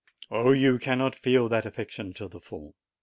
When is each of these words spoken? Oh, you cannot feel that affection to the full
Oh, 0.31 0.51
you 0.51 0.79
cannot 0.79 1.13
feel 1.13 1.47
that 1.49 1.67
affection 1.67 2.11
to 2.13 2.27
the 2.27 2.39
full 2.39 2.73